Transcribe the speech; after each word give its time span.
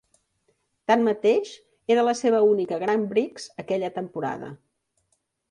Tanmateix, 0.91 1.51
era 1.97 2.05
la 2.07 2.15
seva 2.21 2.39
única 2.55 2.81
Grand 2.85 3.07
Prix 3.13 3.47
aquella 3.67 3.93
temporada. 4.01 4.53